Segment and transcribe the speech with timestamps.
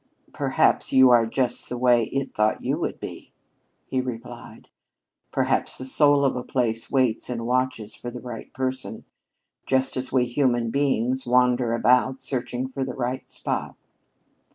[0.33, 3.31] "Perhaps you are just the way it thought you would be,"
[3.85, 4.67] he replied.
[5.29, 9.05] "Perhaps the soul of a place waits and watches for the right person,
[9.67, 13.75] just as we human beings wander about searching for the right spot."